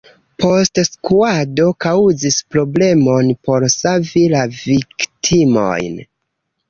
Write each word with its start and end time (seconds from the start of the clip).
Postskuado 0.43 1.67
kaŭzis 1.85 2.37
problemon 2.55 3.29
por 3.49 3.67
savi 3.75 4.25
la 4.35 4.43
viktimojn. 4.59 6.01